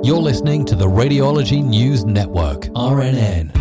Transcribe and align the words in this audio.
You're 0.00 0.18
listening 0.18 0.64
to 0.66 0.76
the 0.76 0.86
Radiology 0.86 1.62
News 1.62 2.04
Network, 2.04 2.66
RNN. 2.66 3.52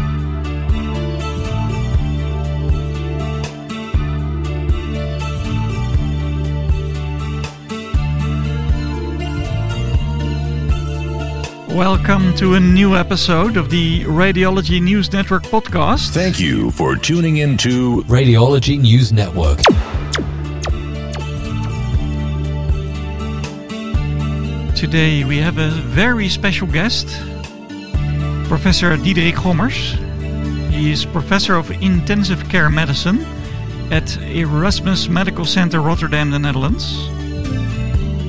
Welcome 11.73 12.36
to 12.36 12.54
a 12.54 12.60
new 12.60 12.96
episode 12.96 13.58
of 13.58 13.72
the 13.72 14.04
Radiology 14.04 14.80
News 14.80 15.12
Network 15.12 15.44
podcast. 15.44 16.10
Thank 16.10 16.40
you 16.40 16.70
for 16.72 16.96
tuning 16.96 17.38
in 17.38 17.58
to 17.58 18.04
Radiology 18.04 18.80
News 18.80 19.12
Network. 19.12 19.60
Today 24.78 25.24
we 25.24 25.40
have 25.40 25.58
a 25.58 25.72
very 25.72 26.30
special 26.30 26.68
guest, 26.68 27.08
Professor 28.48 28.96
Diederik 28.96 29.34
Gommers. 29.34 29.98
He 30.70 30.92
is 30.92 31.04
Professor 31.04 31.56
of 31.56 31.72
Intensive 31.72 32.48
Care 32.48 32.70
Medicine 32.70 33.26
at 33.91 34.16
Erasmus 34.22 35.09
Medical 35.09 35.45
Center 35.45 35.81
Rotterdam, 35.81 36.30
the 36.30 36.38
Netherlands. 36.38 37.08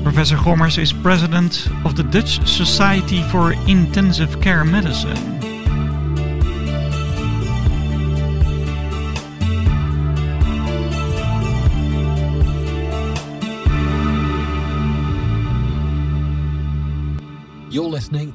Professor 0.01 0.37
Gommers 0.37 0.79
is 0.79 0.91
president 0.91 1.67
of 1.85 1.95
the 1.95 2.03
Dutch 2.03 2.43
Society 2.47 3.21
for 3.29 3.53
Intensive 3.67 4.41
Care 4.41 4.65
Medicine. 4.65 5.38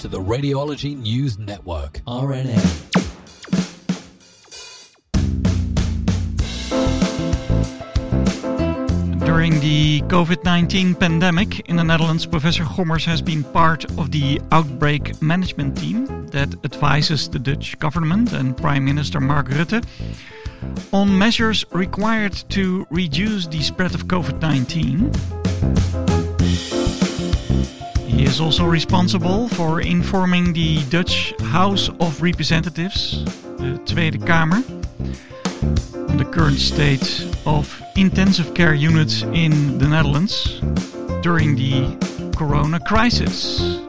To 0.05 0.09
the 0.09 0.21
Radiology 0.21 0.95
News 1.01 1.39
Network, 1.39 2.03
RNN. 2.07 2.61
During 9.25 9.59
the 9.61 10.03
COVID 10.09 10.45
19 10.45 10.95
pandemic 10.97 11.61
in 11.71 11.77
the 11.77 11.85
Netherlands, 11.85 12.27
Professor 12.27 12.65
Gommers 12.65 13.07
has 13.07 13.23
been 13.23 13.43
part 13.45 13.87
of 13.99 14.11
the 14.11 14.43
outbreak 14.53 15.23
management 15.23 15.79
team 15.79 16.27
that 16.27 16.55
advises 16.67 17.27
the 17.31 17.39
Dutch 17.39 17.79
government 17.79 18.35
and 18.35 18.55
Prime 18.55 18.85
Minister 18.85 19.21
Mark 19.21 19.49
Rutte 19.49 19.87
on 20.93 21.19
measures 21.19 21.65
required 21.73 22.35
to 22.51 22.87
reduce 22.91 23.47
the 23.47 23.63
spread 23.63 23.95
of 23.95 24.07
COVID 24.07 24.43
19. 24.43 26.04
He 28.15 28.25
is 28.25 28.41
also 28.41 28.65
responsible 28.65 29.49
for 29.49 29.81
informing 29.81 30.53
the 30.53 30.85
Dutch 30.85 31.35
House 31.41 31.89
of 31.99 32.23
Representatives, 32.23 33.25
the 33.59 33.81
Tweede 33.87 34.21
Kamer, 34.21 34.63
on 36.09 36.17
the 36.17 36.25
current 36.25 36.59
state 36.59 37.27
of 37.45 37.83
intensive 37.97 38.55
care 38.55 38.73
units 38.73 39.23
in 39.23 39.79
the 39.79 39.89
Netherlands 39.89 40.61
during 41.23 41.57
the 41.57 42.31
corona 42.37 42.79
crisis. 42.79 43.81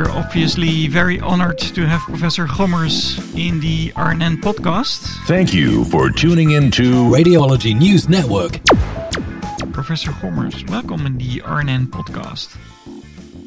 So 0.00 0.06
we 0.06 0.12
are 0.12 0.18
obviously 0.18 0.86
very 0.88 1.20
honored 1.20 1.58
to 1.58 1.86
have 1.86 2.00
Professor 2.02 2.46
Gommers 2.46 3.18
in 3.36 3.60
the 3.60 3.90
RNN 3.90 4.36
podcast. 4.40 5.02
Thank 5.26 5.52
you 5.52 5.84
for 5.86 6.08
tuning 6.08 6.52
in 6.52 6.70
to 6.70 6.82
Radiology 7.10 7.78
News 7.78 8.08
Network. 8.08 8.64
Professor 9.74 10.12
Gommers, 10.12 10.66
welcome 10.70 11.04
in 11.04 11.18
the 11.18 11.40
RNN 11.40 11.88
podcast. 11.88 12.56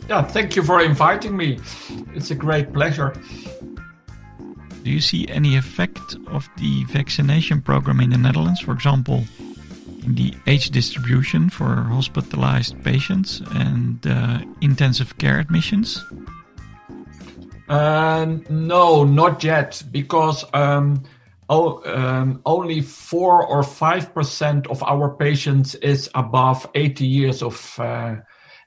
Yeah, 0.07 0.21
thank 0.21 0.55
you 0.55 0.61
for 0.61 0.79
inviting 0.81 1.35
me. 1.35 1.59
It's 2.13 2.29
a 2.29 2.35
great 2.35 2.71
pleasure. 2.71 3.15
Do 4.83 4.91
you 4.91 5.01
see 5.01 5.27
any 5.29 5.55
effect 5.55 6.17
of 6.27 6.47
the 6.57 6.83
vaccination 6.83 7.61
program 7.61 7.99
in 7.99 8.11
the 8.11 8.17
Netherlands, 8.17 8.59
for 8.59 8.73
example, 8.73 9.23
in 10.03 10.13
the 10.13 10.35
age 10.45 10.69
distribution 10.69 11.49
for 11.49 11.87
hospitalized 11.89 12.83
patients 12.83 13.41
and 13.51 14.05
uh, 14.05 14.41
intensive 14.61 15.17
care 15.17 15.39
admissions? 15.39 16.03
Uh, 17.69 18.37
no, 18.49 19.03
not 19.03 19.43
yet, 19.43 19.81
because 19.91 20.43
um, 20.53 21.03
oh, 21.49 21.81
um, 21.85 22.41
only 22.45 22.81
four 22.81 23.45
or 23.45 23.63
five 23.63 24.13
percent 24.13 24.67
of 24.67 24.83
our 24.83 25.15
patients 25.15 25.75
is 25.75 26.09
above 26.13 26.69
80 26.75 27.05
years 27.05 27.41
of, 27.41 27.79
uh, 27.79 28.15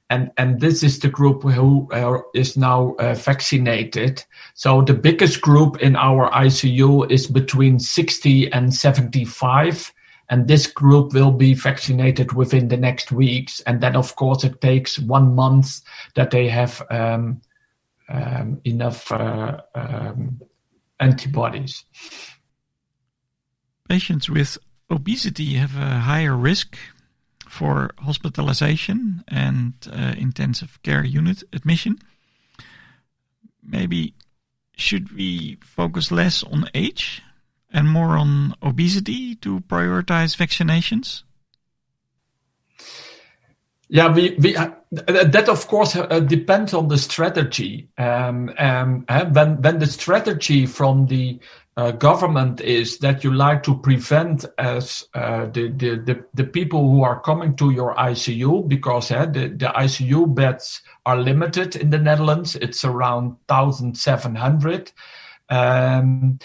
and 0.09 0.31
and 0.39 0.61
this 0.61 0.83
is 0.83 0.99
the 0.99 1.09
group 1.09 1.43
who 1.43 1.89
uh, 1.93 2.21
is 2.35 2.57
now 2.57 2.95
uh, 2.99 3.15
vaccinated. 3.15 4.25
So 4.55 4.81
the 4.81 4.95
biggest 4.95 5.41
group 5.43 5.83
in 5.83 5.95
our 5.97 6.31
ICU 6.31 7.11
is 7.11 7.27
between 7.27 7.79
60 7.79 8.53
and 8.53 8.73
75. 8.73 9.93
And 10.29 10.49
this 10.49 10.67
group 10.67 11.13
will 11.13 11.31
be 11.31 11.55
vaccinated 11.55 12.33
within 12.33 12.67
the 12.67 12.77
next 12.77 13.13
weeks. 13.13 13.61
And 13.61 13.81
then, 13.81 13.95
of 13.95 14.17
course, 14.17 14.43
it 14.43 14.61
takes 14.61 14.99
one 14.99 15.37
month 15.37 15.83
that 16.17 16.33
they 16.33 16.49
have 16.49 16.83
um, 16.91 17.41
um, 18.09 18.61
enough 18.65 19.11
uh, 19.13 19.61
um, 19.75 20.41
antibodies. 21.01 21.85
Patients 23.89 24.29
with 24.29 24.59
obesity 24.91 25.55
have 25.55 25.77
a 25.77 26.01
higher 26.01 26.37
risk 26.37 26.77
for 27.49 27.91
hospitalization 27.99 29.25
and 29.29 29.75
uh, 29.93 30.15
intensive 30.17 30.81
care 30.83 31.05
unit 31.05 31.43
admission. 31.53 31.99
Maybe 33.63 34.15
should 34.77 35.13
we 35.13 35.59
focus 35.63 36.11
less 36.13 36.43
on 36.45 36.69
age 36.75 37.23
and 37.71 37.89
more 37.89 38.17
on 38.17 38.55
obesity 38.63 39.35
to 39.37 39.61
prioritize 39.61 40.37
vaccinations? 40.37 41.23
Yeah, 43.89 44.13
we, 44.13 44.37
we 44.41 44.57
uh, 44.57 44.71
that 44.91 45.49
of 45.49 45.69
course 45.69 45.95
uh, 45.95 46.21
depends 46.21 46.75
on 46.75 46.89
the 46.89 46.99
strategy. 46.99 47.89
Um, 47.99 48.53
um, 48.59 49.05
uh, 49.09 49.27
when 49.27 49.63
when 49.63 49.79
the 49.79 49.87
strategy 49.87 50.67
from 50.67 51.07
the 51.07 51.39
uh, 51.77 51.93
government 51.93 52.61
is 52.61 52.99
that 52.99 53.23
you 53.23 53.33
like 53.33 53.63
to 53.63 53.79
prevent 53.79 54.45
as 54.59 55.05
uh, 55.15 55.47
the, 55.47 55.69
the, 55.69 55.97
the 56.05 56.25
the 56.35 56.45
people 56.45 56.91
who 56.91 57.03
are 57.05 57.21
coming 57.21 57.55
to 57.57 57.71
your 57.71 57.95
ICU 57.95 58.67
because 58.69 59.13
uh, 59.13 59.27
the 59.27 59.49
the 59.49 59.73
ICU 59.77 60.35
beds 60.35 60.83
are 61.05 61.19
limited 61.19 61.77
in 61.77 61.91
the 61.91 61.99
Netherlands. 61.99 62.57
It's 62.57 62.85
around 62.85 63.37
thousand 63.47 63.97
seven 63.97 64.35
hundred. 64.35 64.91
Um, 65.49 66.41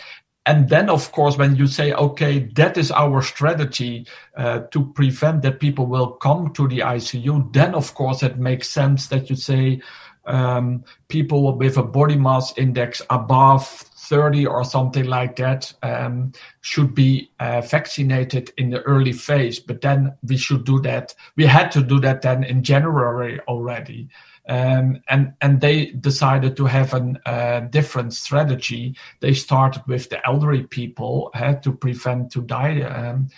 and 0.46 0.69
then, 0.69 0.90
of 0.90 1.12
course, 1.12 1.38
when 1.38 1.56
you 1.56 1.68
say, 1.68 1.94
okay, 1.94 2.40
that 2.56 2.75
is 2.75 2.91
our 2.91 3.22
strategy 3.22 4.07
uh, 4.35 4.62
to 4.72 4.85
prevent 4.94 5.44
that 5.44 5.59
people 5.59 5.85
will 5.85 6.13
come 6.13 6.52
to 6.53 6.68
the 6.68 6.79
ICU, 6.79 7.53
then, 7.53 7.75
of 7.75 7.94
course, 7.94 8.24
it 8.24 8.38
makes 8.38 8.68
sense 8.68 9.07
that 9.07 9.30
you 9.30 9.35
say 9.35 9.81
um, 10.25 10.83
people 11.07 11.57
with 11.57 11.77
a 11.77 11.83
body 11.83 12.15
mass 12.15 12.53
index 12.57 13.01
above 13.09 13.67
30 14.11 14.45
or 14.45 14.65
something 14.65 15.05
like 15.05 15.37
that 15.37 15.73
um, 15.83 16.33
should 16.59 16.93
be 16.93 17.31
uh, 17.39 17.61
vaccinated 17.61 18.51
in 18.57 18.69
the 18.69 18.81
early 18.81 19.13
phase. 19.13 19.57
But 19.57 19.79
then 19.79 20.13
we 20.27 20.35
should 20.35 20.65
do 20.65 20.79
that. 20.81 21.15
We 21.37 21.45
had 21.45 21.71
to 21.71 21.81
do 21.81 21.99
that 22.01 22.21
then 22.21 22.43
in 22.43 22.61
January 22.61 23.39
already. 23.47 24.09
Um, 24.49 25.01
and 25.07 25.33
and 25.39 25.61
they 25.61 25.91
decided 25.91 26.57
to 26.57 26.65
have 26.65 26.93
a 26.93 27.29
uh, 27.29 27.59
different 27.61 28.13
strategy. 28.13 28.97
They 29.21 29.33
started 29.33 29.83
with 29.88 30.09
the 30.09 30.25
elderly 30.27 30.63
people 30.63 31.29
uh, 31.33 31.53
to 31.63 31.71
prevent 31.71 32.31
to 32.31 32.41
die, 32.41 32.81
um, 32.81 33.29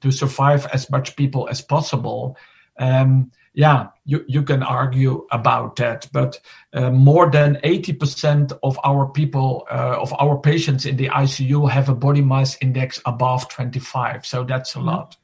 to 0.00 0.12
survive 0.12 0.66
as 0.66 0.90
much 0.90 1.16
people 1.16 1.48
as 1.48 1.60
possible. 1.60 2.36
Um, 2.80 3.30
yeah, 3.52 3.88
you, 4.04 4.24
you 4.26 4.42
can 4.42 4.62
argue 4.62 5.26
about 5.30 5.76
that, 5.76 6.08
but 6.12 6.40
uh, 6.72 6.90
more 6.90 7.30
than 7.30 7.56
80% 7.56 8.58
of 8.62 8.78
our 8.84 9.06
people, 9.06 9.66
uh, 9.70 9.96
of 10.00 10.12
our 10.18 10.38
patients 10.38 10.86
in 10.86 10.96
the 10.96 11.08
ICU 11.08 11.70
have 11.70 11.88
a 11.88 11.94
body 11.94 12.22
mass 12.22 12.56
index 12.60 13.00
above 13.04 13.48
25. 13.48 14.24
So 14.24 14.44
that's 14.44 14.74
a 14.76 14.80
lot. 14.80 15.16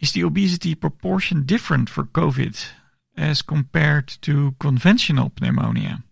Is 0.00 0.12
the 0.12 0.24
obesity 0.24 0.74
proportion 0.74 1.44
different 1.44 1.88
for 1.88 2.04
COVID 2.04 2.66
as 3.16 3.42
compared 3.42 4.08
to 4.22 4.54
conventional 4.58 5.32
pneumonia? 5.40 6.02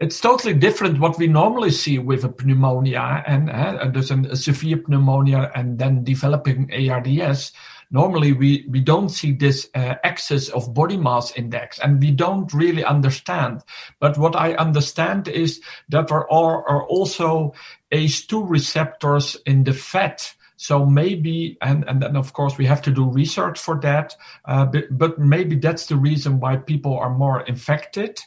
It's 0.00 0.20
totally 0.20 0.54
different 0.54 1.00
what 1.00 1.18
we 1.18 1.26
normally 1.26 1.72
see 1.72 1.98
with 1.98 2.24
a 2.24 2.32
pneumonia 2.44 3.24
and 3.26 3.50
uh, 3.50 3.88
there's 3.92 4.12
a, 4.12 4.18
a 4.30 4.36
severe 4.36 4.80
pneumonia 4.86 5.50
and 5.56 5.78
then 5.78 6.04
developing 6.04 6.70
ARDS. 6.72 7.52
Normally, 7.90 8.32
we, 8.32 8.66
we 8.68 8.80
don't 8.80 9.08
see 9.08 9.32
this 9.32 9.68
uh, 9.74 9.94
excess 10.04 10.48
of 10.50 10.74
body 10.74 10.96
mass 10.96 11.32
index 11.36 11.78
and 11.78 12.00
we 12.00 12.10
don't 12.10 12.52
really 12.52 12.84
understand. 12.84 13.62
But 13.98 14.18
what 14.18 14.36
I 14.36 14.54
understand 14.54 15.28
is 15.28 15.60
that 15.88 16.08
there 16.08 16.30
are, 16.30 16.68
are 16.68 16.86
also 16.86 17.54
ACE2 17.92 18.48
receptors 18.48 19.36
in 19.46 19.64
the 19.64 19.72
fat. 19.72 20.34
So 20.58 20.84
maybe, 20.84 21.56
and, 21.62 21.84
and 21.88 22.02
then 22.02 22.16
of 22.16 22.32
course 22.32 22.58
we 22.58 22.66
have 22.66 22.82
to 22.82 22.90
do 22.90 23.08
research 23.08 23.60
for 23.60 23.78
that, 23.80 24.16
uh, 24.44 24.66
but, 24.66 24.86
but 24.90 25.18
maybe 25.18 25.54
that's 25.54 25.86
the 25.86 25.94
reason 25.96 26.40
why 26.40 26.56
people 26.56 26.98
are 26.98 27.10
more 27.10 27.42
infected 27.42 28.18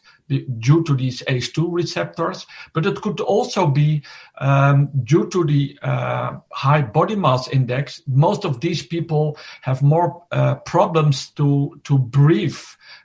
due 0.59 0.81
to 0.83 0.95
these 0.95 1.21
ACE2 1.23 1.67
receptors, 1.69 2.47
but 2.73 2.85
it 2.85 3.01
could 3.01 3.19
also 3.19 3.67
be 3.67 4.01
um, 4.39 4.89
due 5.03 5.27
to 5.29 5.43
the 5.43 5.77
uh, 5.81 6.37
high 6.53 6.81
body 6.81 7.15
mass 7.15 7.49
index. 7.49 8.01
Most 8.07 8.45
of 8.45 8.61
these 8.61 8.85
people 8.85 9.37
have 9.61 9.81
more 9.81 10.23
uh, 10.31 10.55
problems 10.55 11.31
to 11.31 11.79
to 11.83 11.97
breathe. 11.97 12.57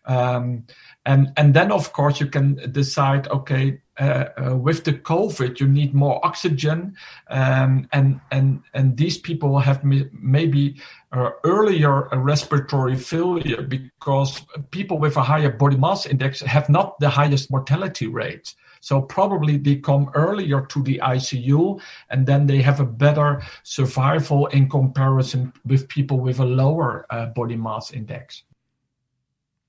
Um, 0.05 0.65
and 1.07 1.33
and 1.37 1.55
then 1.55 1.73
of 1.73 1.93
course 1.93 2.21
you 2.21 2.27
can 2.27 2.57
decide 2.73 3.27
okay 3.29 3.81
uh, 3.99 4.27
uh, 4.37 4.57
with 4.57 4.85
the 4.85 4.93
covid 4.93 5.59
you 5.59 5.67
need 5.67 5.95
more 5.95 6.25
oxygen 6.27 6.95
um, 7.29 7.89
and 7.93 8.21
and 8.31 8.63
and 8.75 8.97
these 8.97 9.17
people 9.17 9.59
have 9.59 9.83
maybe 9.85 10.77
uh, 11.13 11.31
earlier 11.45 12.09
respiratory 12.13 12.97
failure 12.97 13.63
because 13.63 14.43
people 14.71 14.99
with 14.99 15.17
a 15.17 15.23
higher 15.23 15.51
body 15.51 15.77
mass 15.77 16.05
index 16.05 16.41
have 16.41 16.69
not 16.69 17.01
the 17.01 17.09
highest 17.09 17.51
mortality 17.51 18.07
rate 18.07 18.55
so 18.81 19.01
probably 19.01 19.57
they 19.57 19.77
come 19.77 20.11
earlier 20.15 20.61
to 20.67 20.83
the 20.83 21.01
ICU 21.03 21.81
and 22.11 22.25
then 22.25 22.47
they 22.47 22.63
have 22.63 22.79
a 22.79 22.85
better 22.85 23.43
survival 23.65 24.47
in 24.49 24.69
comparison 24.69 25.53
with 25.65 25.89
people 25.89 26.21
with 26.21 26.39
a 26.39 26.45
lower 26.45 27.05
uh, 27.11 27.27
body 27.27 27.57
mass 27.57 27.91
index. 27.91 28.45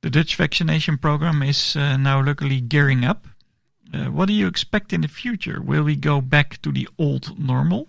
The 0.01 0.09
Dutch 0.11 0.35
vaccination 0.35 0.97
program 0.97 1.41
is 1.41 1.75
uh, 1.75 1.97
now 1.97 2.23
luckily 2.23 2.61
gearing 2.61 3.03
up. 3.03 3.27
Uh, 3.91 4.05
what 4.05 4.27
do 4.27 4.33
you 4.33 4.47
expect 4.47 4.93
in 4.93 5.01
the 5.01 5.07
future? 5.07 5.59
Will 5.61 5.83
we 5.83 5.95
go 5.95 6.21
back 6.21 6.61
to 6.61 6.71
the 6.71 6.87
old 6.99 7.39
normal? 7.39 7.87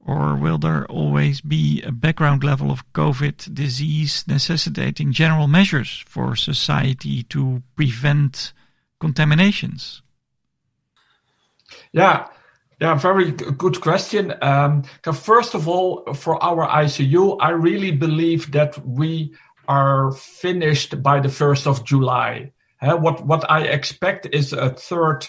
Or 0.00 0.34
will 0.36 0.58
there 0.58 0.86
always 0.86 1.40
be 1.40 1.82
a 1.82 1.92
background 1.92 2.42
level 2.44 2.70
of 2.70 2.92
COVID 2.92 3.54
disease 3.54 4.24
necessitating 4.26 5.12
general 5.12 5.46
measures 5.46 6.04
for 6.06 6.36
society 6.36 7.22
to 7.24 7.62
prevent 7.76 8.52
contaminations? 9.00 10.02
Yeah, 11.92 12.26
yeah, 12.80 12.94
very 12.96 13.30
good 13.30 13.80
question. 13.80 14.34
Um, 14.42 14.82
first 15.12 15.54
of 15.54 15.68
all, 15.68 16.12
for 16.12 16.42
our 16.42 16.68
ICU, 16.68 17.38
I 17.40 17.50
really 17.50 17.92
believe 17.92 18.50
that 18.52 18.76
we 18.84 19.32
are 19.68 20.12
finished 20.12 21.02
by 21.02 21.20
the 21.20 21.28
1st 21.28 21.66
of 21.66 21.84
July. 21.84 22.52
Uh, 22.80 22.96
what, 22.96 23.24
what 23.24 23.50
I 23.50 23.62
expect 23.62 24.26
is 24.32 24.52
a 24.52 24.70
third 24.70 25.26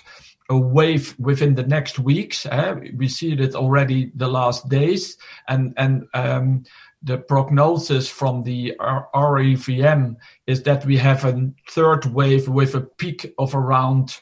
a 0.50 0.58
wave 0.58 1.16
within 1.18 1.56
the 1.56 1.66
next 1.66 1.98
weeks. 1.98 2.46
Uh, 2.46 2.76
we 2.96 3.08
see 3.08 3.34
it 3.34 3.56
already 3.56 4.12
the 4.16 4.28
last 4.28 4.70
days, 4.70 5.18
and 5.48 5.74
and 5.78 6.06
um, 6.14 6.64
the 7.02 7.18
prognosis 7.18 8.10
from 8.10 8.44
the 8.44 8.74
RIVM 8.80 10.16
is 10.48 10.64
that 10.64 10.86
we 10.86 10.98
have 10.98 11.26
a 11.26 11.52
third 11.70 12.06
wave 12.06 12.48
with 12.48 12.76
a 12.76 12.82
peak 12.82 13.34
of 13.38 13.56
around 13.56 14.20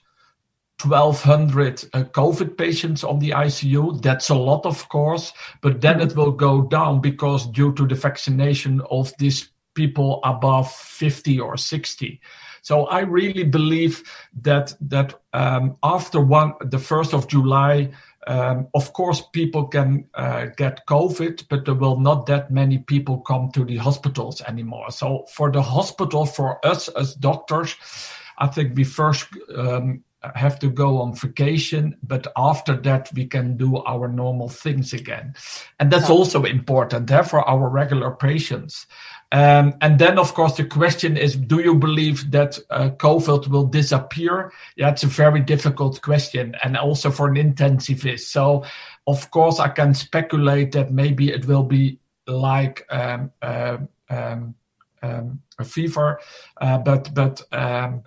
1,200 0.81 1.85
uh, 1.93 2.03
COVID 2.03 2.57
patients 2.57 3.03
on 3.03 3.19
the 3.19 3.29
ICU. 3.29 4.01
That's 4.01 4.29
a 4.29 4.35
lot, 4.35 4.65
of 4.65 4.89
course, 4.89 5.31
but 5.61 5.79
then 5.79 6.01
it 6.01 6.15
will 6.15 6.31
go 6.31 6.63
down 6.63 6.99
because 6.99 7.49
due 7.51 7.73
to 7.75 7.87
the 7.87 7.95
vaccination 7.95 8.81
of 8.91 9.13
these 9.17 9.49
people 9.73 10.19
above 10.23 10.71
50 10.71 11.39
or 11.39 11.57
60. 11.57 12.19
So 12.61 12.85
I 12.85 13.01
really 13.01 13.43
believe 13.43 14.03
that 14.41 14.73
that 14.89 15.19
um, 15.33 15.75
after 15.83 16.21
one 16.21 16.53
the 16.61 16.79
first 16.79 17.13
of 17.13 17.27
July, 17.27 17.91
um, 18.25 18.67
of 18.73 18.93
course 18.93 19.21
people 19.33 19.67
can 19.67 20.05
uh, 20.13 20.45
get 20.55 20.87
COVID, 20.87 21.45
but 21.49 21.65
there 21.65 21.75
will 21.75 21.99
not 21.99 22.25
that 22.27 22.51
many 22.51 22.77
people 22.77 23.17
come 23.19 23.51
to 23.51 23.65
the 23.65 23.77
hospitals 23.77 24.41
anymore. 24.41 24.91
So 24.91 25.25
for 25.33 25.51
the 25.51 25.61
hospital, 25.61 26.25
for 26.25 26.65
us 26.65 26.87
as 26.87 27.15
doctors, 27.15 27.75
I 28.37 28.47
think 28.47 28.77
we 28.77 28.85
first 28.85 29.27
um, 29.55 30.03
have 30.35 30.59
to 30.59 30.69
go 30.69 31.01
on 31.01 31.13
vacation, 31.13 31.97
but 32.03 32.27
after 32.37 32.77
that 32.77 33.09
we 33.13 33.25
can 33.25 33.57
do 33.57 33.77
our 33.83 34.07
normal 34.07 34.49
things 34.49 34.93
again, 34.93 35.35
and 35.79 35.91
that's 35.91 36.09
also 36.09 36.43
important 36.43 37.07
there 37.07 37.23
for 37.23 37.47
our 37.47 37.69
regular 37.69 38.11
patients. 38.11 38.87
Um, 39.33 39.73
and 39.81 39.97
then, 39.97 40.19
of 40.19 40.35
course, 40.35 40.57
the 40.57 40.63
question 40.63 41.17
is, 41.17 41.35
do 41.35 41.59
you 41.59 41.73
believe 41.73 42.29
that 42.29 42.59
uh, 42.69 42.91
COVID 42.91 43.47
will 43.47 43.65
disappear? 43.65 44.53
Yeah, 44.75 44.91
it's 44.91 45.03
a 45.03 45.07
very 45.07 45.39
difficult 45.39 45.99
question, 46.03 46.55
and 46.63 46.77
also 46.77 47.09
for 47.09 47.29
an 47.29 47.35
intensivist. 47.35 48.27
So, 48.31 48.63
of 49.07 49.31
course, 49.31 49.59
I 49.59 49.69
can 49.69 49.95
speculate 49.95 50.71
that 50.73 50.91
maybe 50.91 51.31
it 51.31 51.47
will 51.47 51.63
be 51.63 51.97
like 52.27 52.85
um, 52.91 53.31
uh, 53.41 53.77
um, 54.09 54.55
um 55.01 55.41
a 55.59 55.63
fever, 55.63 56.19
uh, 56.61 56.77
but 56.77 57.13
but 57.13 57.41
um, 57.51 58.03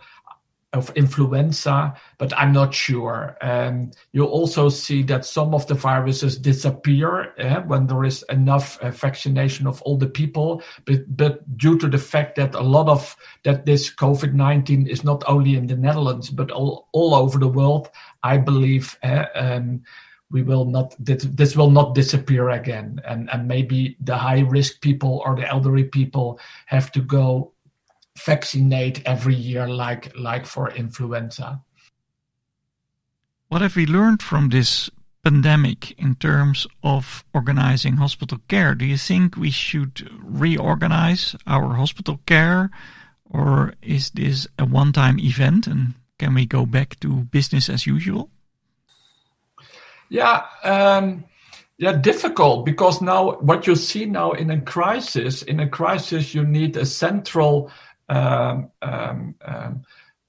of 0.76 0.90
influenza, 0.96 1.94
but 2.18 2.32
I'm 2.36 2.52
not 2.52 2.74
sure. 2.74 3.36
Um, 3.40 3.90
you 4.12 4.24
also 4.24 4.68
see 4.68 5.02
that 5.04 5.24
some 5.24 5.54
of 5.54 5.66
the 5.66 5.74
viruses 5.74 6.38
disappear 6.38 7.34
eh, 7.38 7.58
when 7.58 7.86
there 7.86 8.04
is 8.04 8.22
enough 8.28 8.78
uh, 8.80 8.90
vaccination 8.90 9.66
of 9.66 9.82
all 9.82 9.96
the 9.96 10.08
people, 10.08 10.62
but, 10.84 11.16
but 11.16 11.56
due 11.56 11.78
to 11.78 11.88
the 11.88 11.98
fact 11.98 12.36
that 12.36 12.54
a 12.54 12.60
lot 12.60 12.88
of 12.88 13.16
that 13.44 13.66
this 13.66 13.92
COVID-19 13.94 14.88
is 14.88 15.04
not 15.04 15.24
only 15.26 15.56
in 15.56 15.66
the 15.66 15.76
Netherlands, 15.76 16.30
but 16.30 16.50
all, 16.50 16.88
all 16.92 17.14
over 17.14 17.38
the 17.38 17.48
world, 17.48 17.90
I 18.22 18.38
believe 18.38 18.98
uh, 19.02 19.26
um, 19.34 19.82
we 20.30 20.42
will 20.42 20.64
not 20.64 20.94
this, 20.98 21.24
this 21.24 21.56
will 21.56 21.70
not 21.70 21.94
disappear 21.94 22.50
again 22.50 23.00
and 23.04 23.30
and 23.30 23.46
maybe 23.46 23.96
the 24.00 24.16
high 24.16 24.40
risk 24.40 24.80
people 24.80 25.22
or 25.24 25.36
the 25.36 25.48
elderly 25.48 25.84
people 25.84 26.40
have 26.66 26.90
to 26.92 27.00
go 27.00 27.52
vaccinate 28.24 29.02
every 29.04 29.34
year 29.34 29.68
like 29.68 30.16
like 30.16 30.46
for 30.46 30.70
influenza. 30.70 31.60
What 33.48 33.62
have 33.62 33.76
we 33.76 33.86
learned 33.86 34.22
from 34.22 34.48
this 34.48 34.90
pandemic 35.22 35.92
in 35.98 36.14
terms 36.16 36.66
of 36.82 37.24
organizing 37.34 37.96
hospital 37.96 38.38
care? 38.48 38.74
Do 38.74 38.84
you 38.84 38.96
think 38.96 39.36
we 39.36 39.50
should 39.50 40.08
reorganize 40.22 41.36
our 41.46 41.74
hospital 41.74 42.20
care 42.26 42.70
or 43.28 43.74
is 43.82 44.10
this 44.10 44.46
a 44.58 44.64
one-time 44.64 45.18
event 45.18 45.66
and 45.66 45.94
can 46.18 46.34
we 46.34 46.46
go 46.46 46.64
back 46.64 46.98
to 47.00 47.24
business 47.30 47.68
as 47.68 47.86
usual? 47.86 48.30
Yeah, 50.08 50.44
um, 50.62 51.24
yeah, 51.78 51.92
difficult 51.92 52.64
because 52.64 53.02
now 53.02 53.32
what 53.40 53.66
you 53.66 53.76
see 53.76 54.06
now 54.06 54.32
in 54.32 54.50
a 54.50 54.60
crisis, 54.60 55.42
in 55.42 55.60
a 55.60 55.68
crisis, 55.68 56.34
you 56.34 56.44
need 56.44 56.76
a 56.76 56.86
central 56.86 57.70
um, 58.08 58.70
um, 58.82 59.34
um, 59.44 59.82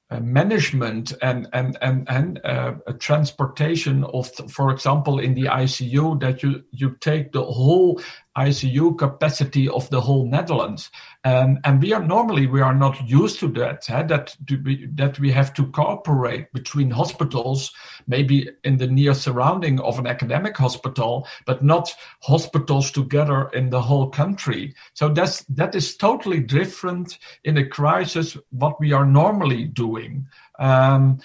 uh, 0.10 0.22
management 0.22 1.12
and 1.22 1.50
and 1.52 1.78
and 1.82 2.10
and 2.10 2.40
uh, 2.46 2.74
transportation 2.98 4.06
of, 4.06 4.30
for 4.50 4.72
example, 4.72 5.20
in 5.20 5.34
the 5.34 5.44
ICU, 5.44 6.20
that 6.22 6.42
you 6.42 6.64
you 6.72 6.96
take 7.02 7.34
the 7.34 7.44
whole 7.44 8.02
ICU 8.38 8.98
capacity 8.98 9.68
of 9.68 9.90
the 9.90 10.00
whole 10.00 10.28
Netherlands. 10.28 10.92
Um, 11.24 11.60
and 11.64 11.82
we 11.82 11.92
are 11.92 12.04
normally 12.04 12.48
we 12.48 12.62
are 12.62 12.76
not 12.76 13.10
used 13.10 13.40
to 13.40 13.48
that. 13.54 13.86
that 13.88 14.36
be, 14.46 14.86
that 14.94 15.20
we 15.20 15.32
have 15.32 15.54
to 15.56 15.68
cooperate 15.72 16.54
between 16.54 16.92
hospitals, 16.92 17.72
maybe 18.08 18.50
in 18.64 18.78
the 18.78 18.88
near 18.88 19.14
surrounding 19.14 19.80
of 19.82 20.00
an 20.00 20.08
academic 20.08 20.56
hospital, 20.56 21.28
but 21.46 21.64
not 21.64 21.94
hospitals 22.22 22.92
together 22.92 23.50
in 23.50 23.70
the 23.70 23.82
whole 23.82 24.10
country. 24.10 24.76
So 24.94 25.10
that's 25.10 25.44
that 25.46 25.76
is 25.76 25.98
totally 25.98 26.40
different 26.40 27.18
in 27.44 27.58
a 27.58 27.68
crisis 27.68 28.38
what 28.52 28.80
we 28.80 28.94
are 28.94 29.06
normally 29.06 29.66
doing. 29.66 30.28
Um, 30.60 31.20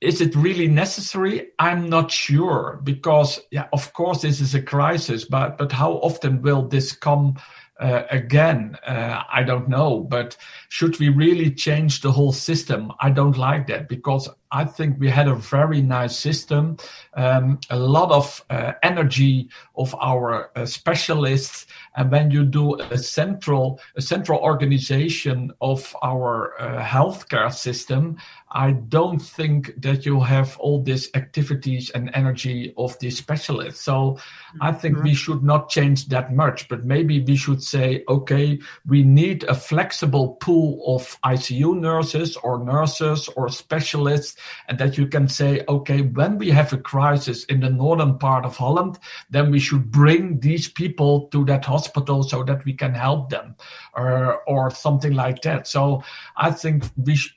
is 0.00 0.20
it 0.20 0.34
really 0.34 0.66
necessary? 0.66 1.48
I'm 1.58 1.88
not 1.88 2.10
sure 2.10 2.80
because, 2.82 3.40
yeah, 3.50 3.68
of 3.72 3.92
course, 3.92 4.22
this 4.22 4.40
is 4.40 4.54
a 4.54 4.62
crisis, 4.62 5.24
but 5.24 5.58
but 5.58 5.72
how 5.72 5.92
often 5.94 6.40
will 6.40 6.66
this 6.66 6.92
come 6.92 7.36
uh, 7.78 8.04
again? 8.10 8.76
Uh, 8.86 9.22
I 9.30 9.42
don't 9.42 9.68
know. 9.68 10.00
But 10.00 10.36
should 10.70 10.98
we 10.98 11.10
really 11.10 11.50
change 11.50 12.00
the 12.00 12.12
whole 12.12 12.32
system? 12.32 12.92
I 13.00 13.10
don't 13.10 13.36
like 13.36 13.66
that 13.66 13.88
because 13.88 14.28
I 14.52 14.64
think 14.64 14.98
we 14.98 15.08
had 15.08 15.28
a 15.28 15.34
very 15.34 15.80
nice 15.80 16.16
system, 16.18 16.76
um, 17.14 17.60
a 17.70 17.78
lot 17.78 18.10
of 18.10 18.44
uh, 18.50 18.72
energy 18.82 19.48
of 19.76 19.94
our 20.00 20.50
uh, 20.56 20.66
specialists, 20.66 21.66
and 21.96 22.10
when 22.10 22.30
you 22.30 22.44
do 22.44 22.74
a 22.74 22.98
central 22.98 23.80
a 23.96 24.02
central 24.02 24.40
organization 24.40 25.52
of 25.60 25.94
our 26.02 26.60
uh, 26.60 26.82
healthcare 26.82 27.52
system, 27.52 28.16
I 28.52 28.72
don't 28.72 29.20
think 29.20 29.80
that 29.80 30.04
you 30.04 30.20
have 30.20 30.56
all 30.58 30.82
these 30.82 31.08
activities 31.14 31.90
and 31.90 32.10
energy 32.14 32.74
of 32.76 32.98
the 32.98 33.10
specialists. 33.10 33.82
So 33.82 34.18
I 34.60 34.72
think 34.72 34.96
mm-hmm. 34.96 35.04
we 35.04 35.14
should 35.14 35.42
not 35.44 35.68
change 35.68 36.08
that 36.08 36.34
much, 36.34 36.68
but 36.68 36.84
maybe 36.84 37.20
we 37.20 37.36
should 37.36 37.62
say, 37.62 38.04
okay, 38.08 38.58
we 38.86 39.04
need 39.04 39.44
a 39.44 39.54
flexible 39.54 40.36
pool 40.40 40.82
of 40.96 41.16
ICU 41.24 41.78
nurses 41.78 42.36
or 42.36 42.64
nurses 42.64 43.28
or 43.36 43.48
specialists 43.48 44.39
and 44.68 44.78
that 44.78 44.98
you 44.98 45.06
can 45.06 45.28
say, 45.28 45.64
okay, 45.68 46.02
when 46.02 46.38
we 46.38 46.50
have 46.50 46.72
a 46.72 46.78
crisis 46.78 47.44
in 47.44 47.60
the 47.60 47.70
northern 47.70 48.18
part 48.18 48.44
of 48.44 48.56
Holland, 48.56 48.98
then 49.30 49.50
we 49.50 49.58
should 49.58 49.90
bring 49.90 50.40
these 50.40 50.68
people 50.68 51.28
to 51.28 51.44
that 51.46 51.64
hospital 51.64 52.22
so 52.22 52.42
that 52.44 52.64
we 52.64 52.72
can 52.72 52.94
help 52.94 53.30
them, 53.30 53.54
or 53.94 54.42
or 54.48 54.70
something 54.70 55.12
like 55.12 55.42
that. 55.42 55.66
So 55.66 56.02
I 56.36 56.50
think 56.50 56.84
we. 56.96 57.16
Sh- 57.16 57.36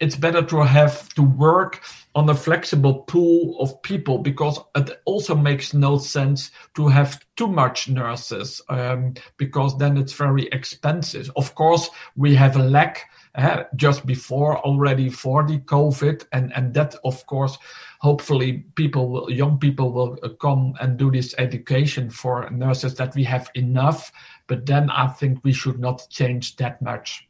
it's 0.00 0.16
better 0.16 0.42
to 0.42 0.60
have 0.60 1.08
to 1.14 1.22
work 1.22 1.82
on 2.14 2.28
a 2.28 2.34
flexible 2.34 3.00
pool 3.02 3.60
of 3.60 3.82
people 3.82 4.18
because 4.18 4.58
it 4.76 5.00
also 5.04 5.34
makes 5.34 5.74
no 5.74 5.98
sense 5.98 6.50
to 6.74 6.88
have 6.88 7.24
too 7.36 7.48
much 7.48 7.88
nurses 7.88 8.62
um, 8.68 9.14
because 9.36 9.76
then 9.78 9.96
it's 9.96 10.12
very 10.12 10.46
expensive. 10.52 11.30
Of 11.36 11.54
course, 11.54 11.90
we 12.16 12.34
have 12.34 12.56
a 12.56 12.62
lack 12.62 13.10
uh, 13.38 13.64
just 13.76 14.04
before 14.04 14.58
already 14.58 15.08
for 15.08 15.46
the 15.46 15.58
COVID, 15.60 16.26
and 16.32 16.52
and 16.56 16.74
that 16.74 16.96
of 17.04 17.24
course, 17.26 17.56
hopefully, 18.00 18.64
people 18.74 19.08
will, 19.08 19.30
young 19.30 19.58
people 19.58 19.92
will 19.92 20.16
come 20.40 20.74
and 20.80 20.98
do 20.98 21.10
this 21.10 21.34
education 21.38 22.10
for 22.10 22.50
nurses 22.50 22.96
that 22.96 23.14
we 23.14 23.24
have 23.24 23.48
enough. 23.54 24.10
But 24.48 24.66
then 24.66 24.90
I 24.90 25.06
think 25.06 25.38
we 25.44 25.52
should 25.52 25.78
not 25.78 26.08
change 26.10 26.56
that 26.56 26.82
much. 26.82 27.28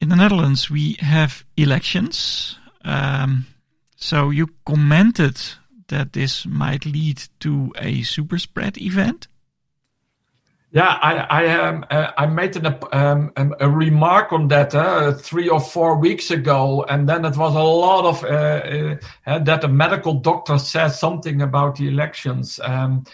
In 0.00 0.10
the 0.10 0.16
Netherlands, 0.16 0.70
we 0.70 0.96
have 0.98 1.44
elections. 1.56 2.58
Um, 2.84 3.46
so 3.96 4.30
you 4.30 4.48
commented 4.66 5.40
that 5.88 6.12
this 6.12 6.44
might 6.44 6.84
lead 6.84 7.22
to 7.40 7.72
a 7.78 8.02
super 8.02 8.38
spread 8.38 8.76
event. 8.76 9.28
Yeah, 10.74 10.98
I 11.02 11.14
I 11.16 11.68
um, 11.68 11.84
uh, 11.90 12.12
I 12.16 12.26
made 12.26 12.56
an, 12.56 12.78
um, 12.92 13.30
um, 13.36 13.54
a 13.60 13.68
remark 13.68 14.32
on 14.32 14.48
that 14.48 14.74
uh, 14.74 15.12
three 15.12 15.46
or 15.50 15.60
four 15.60 15.98
weeks 15.98 16.30
ago, 16.30 16.86
and 16.88 17.06
then 17.06 17.26
it 17.26 17.36
was 17.36 17.54
a 17.54 17.62
lot 17.62 18.06
of 18.06 18.24
uh, 18.24 18.96
uh 19.26 19.38
that 19.40 19.64
a 19.64 19.68
medical 19.68 20.14
doctor 20.14 20.58
said 20.58 20.88
something 20.88 21.42
about 21.42 21.76
the 21.76 21.88
elections. 21.88 22.58
Um, 22.62 23.04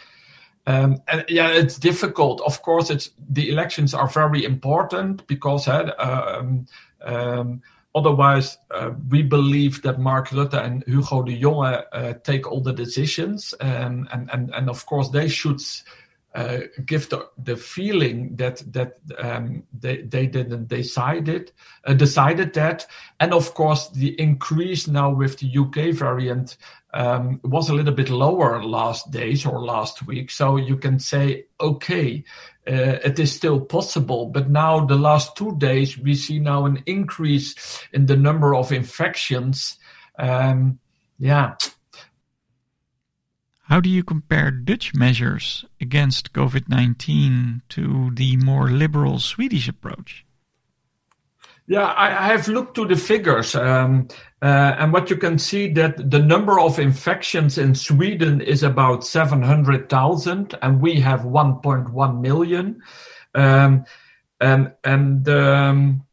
um, 0.69 1.03
and 1.09 1.25
yeah, 1.29 1.49
it's 1.49 1.79
difficult. 1.79 2.41
Of 2.43 2.63
course, 2.63 2.91
it's 2.91 3.11
the 3.29 3.49
elections 3.49 3.93
are 3.93 4.09
very 4.09 4.45
important 4.45 5.27
because 5.27 5.67
uh, 5.67 5.91
um, 7.01 7.63
otherwise, 7.93 8.59
uh, 8.71 8.91
we 9.09 9.23
believe 9.23 9.83
that 9.83 9.99
Mark 9.99 10.29
Rutte 10.29 10.63
and 10.63 10.85
Hugo 10.87 11.23
de 11.23 11.41
Jonge 11.41 11.83
uh, 11.91 12.13
take 12.23 12.49
all 12.49 12.61
the 12.61 12.73
decisions, 12.73 13.53
and 13.61 14.07
and 14.13 14.31
and 14.55 14.71
of 14.71 14.87
course 14.87 15.09
they 15.09 15.27
should. 15.27 15.61
Uh, 16.39 16.61
give 16.87 17.09
the, 17.09 17.29
the 17.43 17.57
feeling 17.57 18.37
that 18.37 18.63
that 18.73 18.99
um, 19.19 19.65
they 19.77 20.03
they 20.03 20.25
didn't 20.25 20.69
decide 20.69 21.29
it, 21.29 21.51
uh, 21.85 21.93
decided 21.95 22.55
that, 22.55 22.87
and 23.19 23.35
of 23.35 23.55
course 23.55 23.89
the 23.89 24.11
increase 24.21 24.87
now 24.87 25.11
with 25.11 25.37
the 25.39 25.59
UK 25.59 25.93
variant 25.93 26.57
um, 26.95 27.41
was 27.43 27.69
a 27.69 27.75
little 27.75 27.93
bit 27.93 28.09
lower 28.09 28.63
last 28.63 29.11
days 29.11 29.45
or 29.45 29.65
last 29.65 30.07
week. 30.07 30.31
So 30.31 30.57
you 30.57 30.77
can 30.77 31.01
say, 31.01 31.47
okay, 31.61 32.23
uh, 32.69 33.03
it 33.03 33.19
is 33.19 33.35
still 33.35 33.61
possible. 33.61 34.27
But 34.27 34.49
now 34.49 34.87
the 34.87 34.95
last 34.97 35.37
two 35.37 35.57
days, 35.59 35.99
we 35.99 36.15
see 36.15 36.39
now 36.39 36.67
an 36.67 36.85
increase 36.87 37.83
in 37.93 38.07
the 38.07 38.17
number 38.17 38.55
of 38.55 38.71
infections. 38.71 39.77
Um, 40.21 40.79
yeah. 41.19 41.57
How 43.69 43.81
do 43.81 43.91
you 43.91 44.03
compare 44.03 44.51
Dutch 44.51 44.95
measures 44.95 45.67
against 45.79 46.33
COVID 46.33 46.71
19 46.71 47.61
to 47.69 48.11
the 48.15 48.39
more 48.39 48.71
liberal 48.71 49.19
Swedish 49.19 49.69
approach? 49.69 50.25
Yeah, 51.67 51.85
I, 51.85 52.07
I 52.07 52.33
have 52.33 52.49
looked 52.49 52.77
to 52.77 52.87
the 52.87 52.97
figures, 52.97 53.55
um, 53.55 54.09
uh, 54.41 54.75
and 54.79 54.91
what 54.91 55.11
you 55.11 55.17
can 55.17 55.39
see 55.39 55.71
that 55.75 56.11
the 56.11 56.19
number 56.19 56.59
of 56.59 56.79
infections 56.79 57.59
in 57.59 57.75
Sweden 57.75 58.41
is 58.41 58.63
about 58.63 59.05
seven 59.05 59.43
hundred 59.43 59.91
thousand, 59.91 60.57
and 60.63 60.81
we 60.81 60.99
have 61.01 61.27
one 61.27 61.61
point 61.61 61.91
one 61.91 62.23
million, 62.23 62.81
um, 63.35 63.85
and 64.41 64.73
and 64.83 65.29
um, 65.29 66.07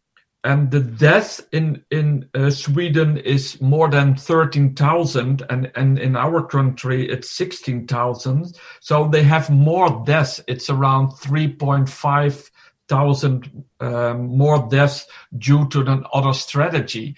and 0.45 0.71
the 0.71 0.79
death 0.79 1.41
in 1.51 1.83
in 1.89 2.29
uh, 2.35 2.51
Sweden 2.51 3.17
is 3.17 3.59
more 3.59 3.89
than 3.89 4.15
thirteen 4.15 4.75
thousand, 4.75 5.43
and 5.49 5.71
and 5.75 5.99
in 5.99 6.15
our 6.15 6.45
country 6.45 7.09
it's 7.09 7.31
sixteen 7.31 7.87
thousand. 7.87 8.55
So 8.79 9.09
they 9.09 9.23
have 9.23 9.49
more 9.49 10.03
deaths. 10.05 10.41
It's 10.47 10.69
around 10.69 11.11
three 11.17 11.51
point 11.51 11.89
five 11.89 12.51
thousand 12.87 13.65
um, 13.79 14.37
more 14.37 14.67
deaths 14.69 15.07
due 15.37 15.67
to 15.69 15.83
the 15.83 16.03
other 16.13 16.33
strategy. 16.33 17.15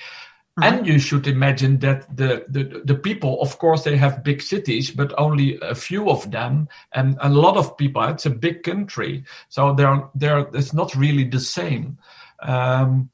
Mm-hmm. 0.60 0.64
And 0.64 0.88
you 0.88 0.98
should 0.98 1.28
imagine 1.28 1.80
that 1.80 2.18
the, 2.18 2.46
the, 2.50 2.82
the 2.84 2.96
people, 2.96 3.40
of 3.42 3.60
course, 3.60 3.84
they 3.84 3.96
have 3.98 4.24
big 4.24 4.42
cities, 4.42 4.90
but 4.90 5.14
only 5.16 5.60
a 5.62 5.76
few 5.76 6.10
of 6.10 6.32
them, 6.32 6.68
and 6.94 7.16
a 7.22 7.30
lot 7.30 7.58
of 7.58 7.78
people. 7.78 8.02
It's 8.04 8.26
a 8.26 8.32
big 8.32 8.64
country, 8.64 9.24
so 9.50 9.76
they're 9.76 10.10
they're 10.16 10.48
it's 10.54 10.74
not 10.74 10.96
really 10.96 11.26
the 11.26 11.40
same. 11.40 11.98
Um, 12.42 13.10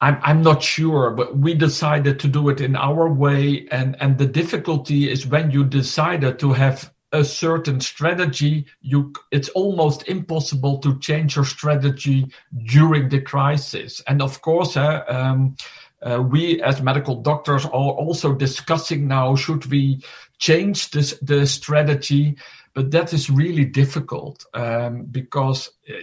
I'm 0.00 0.18
I'm 0.22 0.42
not 0.42 0.62
sure, 0.62 1.10
but 1.10 1.36
we 1.36 1.54
decided 1.54 2.20
to 2.20 2.28
do 2.28 2.48
it 2.50 2.60
in 2.60 2.76
our 2.76 3.12
way, 3.12 3.66
and 3.70 3.96
and 4.00 4.16
the 4.16 4.26
difficulty 4.26 5.10
is 5.10 5.26
when 5.26 5.50
you 5.50 5.64
decided 5.64 6.38
to 6.38 6.52
have 6.52 6.92
a 7.12 7.24
certain 7.24 7.80
strategy, 7.80 8.66
you 8.80 9.12
it's 9.30 9.48
almost 9.50 10.06
impossible 10.08 10.78
to 10.78 10.98
change 11.00 11.36
your 11.36 11.44
strategy 11.44 12.26
during 12.66 13.08
the 13.08 13.20
crisis. 13.20 14.02
And 14.06 14.22
of 14.22 14.40
course, 14.42 14.76
uh, 14.76 15.04
um, 15.08 15.56
uh, 16.02 16.22
we 16.22 16.62
as 16.62 16.82
medical 16.82 17.20
doctors 17.22 17.64
are 17.64 17.70
also 17.70 18.34
discussing 18.34 19.08
now 19.08 19.34
should 19.34 19.66
we 19.66 20.00
change 20.38 20.90
this 20.90 21.18
the 21.22 21.46
strategy. 21.46 22.36
But 22.78 22.92
that 22.92 23.12
is 23.12 23.28
really 23.28 23.64
difficult 23.64 24.46
um, 24.54 25.06
because 25.06 25.68
uh, 25.90 25.94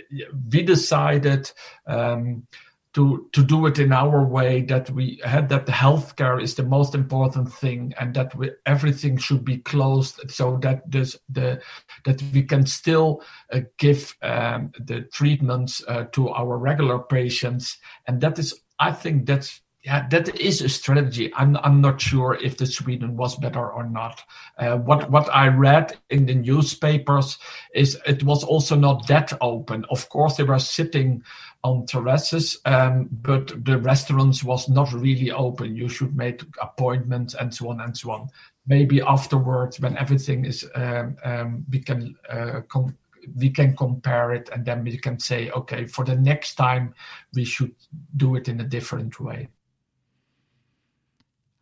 we 0.51 0.61
decided 0.61 1.49
um, 1.87 2.47
to 2.93 3.29
to 3.31 3.43
do 3.45 3.65
it 3.67 3.79
in 3.79 3.93
our 3.93 4.25
way 4.25 4.61
that 4.63 4.89
we 4.89 5.21
had 5.23 5.47
that 5.47 5.67
the 5.67 5.71
healthcare 5.71 6.43
is 6.43 6.55
the 6.55 6.65
most 6.65 6.93
important 6.93 7.53
thing 7.53 7.93
and 7.97 8.13
that 8.15 8.35
we, 8.35 8.51
everything 8.65 9.15
should 9.15 9.45
be 9.45 9.59
closed 9.59 10.19
so 10.29 10.57
that 10.57 10.81
the 10.91 11.61
that 12.03 12.21
we 12.33 12.43
can 12.43 12.65
still 12.65 13.21
uh, 13.53 13.61
give 13.77 14.13
um, 14.21 14.73
the 14.77 15.03
treatments 15.13 15.81
uh, 15.87 16.03
to 16.11 16.27
our 16.27 16.57
regular 16.57 16.99
patients. 16.99 17.77
And 18.05 18.19
that 18.19 18.37
is 18.37 18.53
i 18.79 18.91
think 18.91 19.25
that's 19.25 19.61
yeah, 19.85 20.07
that 20.09 20.39
is 20.39 20.61
a 20.61 20.69
strategy. 20.69 21.31
I'm 21.35 21.57
I'm 21.57 21.79
not 21.79 22.01
sure 22.01 22.39
if 22.41 22.57
the 22.57 22.65
Sweden 22.65 23.15
was 23.15 23.35
better 23.35 23.69
or 23.69 23.87
not. 23.87 24.23
Uh, 24.57 24.77
what 24.77 25.11
what 25.11 25.29
I 25.31 25.47
read 25.47 25.95
in 26.09 26.25
the 26.25 26.33
newspapers 26.33 27.37
is 27.75 27.95
it 28.07 28.23
was 28.23 28.43
also 28.43 28.75
not 28.75 29.07
that 29.07 29.33
open. 29.41 29.85
Of 29.91 30.09
course, 30.09 30.37
they 30.37 30.43
were 30.43 30.57
sitting 30.57 31.23
on 31.63 31.85
terraces, 31.85 32.57
um, 32.65 33.09
but 33.11 33.63
the 33.63 33.77
restaurants 33.77 34.43
was 34.43 34.67
not 34.67 34.91
really 34.91 35.31
open. 35.31 35.75
You 35.75 35.87
should 35.87 36.15
make 36.17 36.41
appointments 36.59 37.35
and 37.35 37.53
so 37.53 37.69
on 37.69 37.79
and 37.81 37.95
so 37.95 38.09
on. 38.09 38.29
Maybe 38.65 39.01
afterwards, 39.01 39.79
when 39.79 39.95
everything 39.97 40.45
is, 40.45 40.67
um, 40.73 41.15
um, 41.23 41.65
we 41.69 41.79
can 41.79 42.15
uh, 42.27 42.61
com- 42.69 42.97
we 43.35 43.51
can 43.51 43.75
compare 43.77 44.33
it, 44.33 44.49
and 44.51 44.65
then 44.65 44.83
we 44.83 44.97
can 44.97 45.19
say, 45.19 45.51
okay, 45.51 45.85
for 45.85 46.03
the 46.05 46.15
next 46.15 46.55
time, 46.55 46.95
we 47.35 47.45
should 47.45 47.75
do 48.17 48.35
it 48.35 48.47
in 48.47 48.61
a 48.61 48.63
different 48.63 49.19
way. 49.19 49.47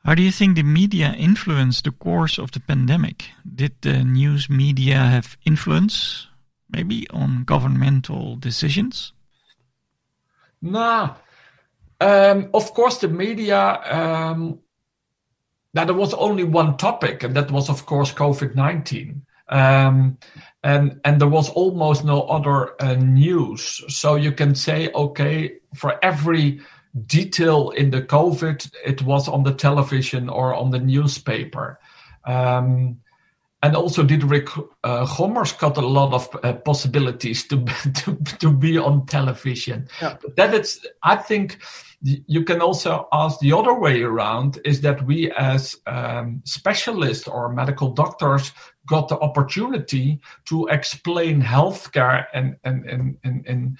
How 0.06 0.16
do 0.16 0.22
you 0.22 0.32
think 0.32 0.56
the 0.56 0.64
media 0.64 1.16
influenced 1.18 1.86
the 1.86 1.92
course 1.92 2.38
of 2.38 2.52
the 2.52 2.60
pandemic? 2.60 3.30
Did 3.56 3.72
the 3.82 4.04
news 4.04 4.50
media 4.50 4.98
have 4.98 5.38
influence, 5.46 6.28
maybe, 6.70 7.08
on 7.10 7.46
governmental 7.46 8.36
decisions? 8.36 9.14
No. 10.62 11.16
Um, 12.02 12.50
of 12.54 12.74
course, 12.74 12.98
the 12.98 13.08
media. 13.08 13.60
Um, 13.60 14.60
now 15.74 15.86
there 15.86 15.96
was 15.96 16.14
only 16.14 16.44
one 16.44 16.76
topic, 16.76 17.24
and 17.24 17.34
that 17.36 17.50
was, 17.50 17.70
of 17.70 17.86
course, 17.86 18.12
COVID 18.12 18.56
nineteen, 18.56 19.26
um, 19.48 20.18
and 20.64 21.00
and 21.06 21.22
there 21.22 21.30
was 21.30 21.50
almost 21.50 22.04
no 22.04 22.24
other 22.24 22.82
uh, 22.82 22.96
news. 22.96 23.82
So 23.88 24.16
you 24.16 24.34
can 24.34 24.54
say, 24.54 24.92
okay, 24.94 25.60
for 25.76 25.98
every 26.04 26.60
detail 27.06 27.72
in 27.72 27.90
the 27.90 28.02
COVID, 28.02 28.72
it 28.86 29.02
was 29.02 29.28
on 29.28 29.44
the 29.44 29.54
television 29.54 30.30
or 30.30 30.54
on 30.54 30.70
the 30.70 30.80
newspaper. 30.80 31.80
Um, 32.26 33.00
and 33.64 33.78
also 33.78 34.04
Diederik 34.04 34.50
uh, 34.84 35.06
Gommers 35.06 35.58
got 35.58 35.78
a 35.78 35.88
lot 35.88 36.14
of 36.14 36.28
uh, 36.44 36.54
possibilities 36.54 37.48
to, 37.48 37.64
to 37.96 38.16
to 38.40 38.52
be 38.52 38.78
on 38.78 39.06
television. 39.06 39.88
Yeah. 40.02 40.18
But 40.22 40.36
that 40.36 40.54
it's, 40.54 40.86
I 41.02 41.16
think, 41.16 41.60
you 42.02 42.44
can 42.44 42.60
also 42.60 43.08
ask 43.14 43.40
the 43.40 43.54
other 43.54 43.74
way 43.74 44.04
around: 44.04 44.60
is 44.66 44.82
that 44.82 45.06
we 45.06 45.32
as 45.32 45.78
um, 45.88 46.42
specialists 46.44 47.26
or 47.26 47.54
medical 47.54 47.94
doctors 47.94 48.52
got 48.86 49.08
the 49.08 49.18
opportunity 49.20 50.20
to 50.46 50.68
explain 50.68 51.42
healthcare 51.42 52.26
and 52.34 52.58
and 52.66 52.86
and 52.86 53.18
and. 53.24 53.48
and 53.48 53.78